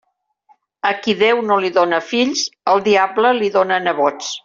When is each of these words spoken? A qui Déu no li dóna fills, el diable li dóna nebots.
A 0.91 0.93
qui 1.03 1.15
Déu 1.19 1.43
no 1.51 1.59
li 1.65 1.71
dóna 1.77 2.01
fills, 2.09 2.43
el 2.75 2.85
diable 2.91 3.37
li 3.41 3.55
dóna 3.59 3.83
nebots. 3.89 4.37